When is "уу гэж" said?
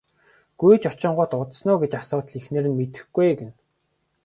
1.71-1.91